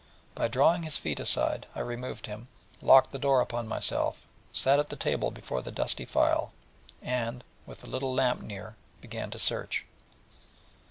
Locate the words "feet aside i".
0.97-1.81